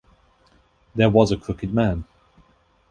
[0.95, 2.05] There Was a Crooked Man...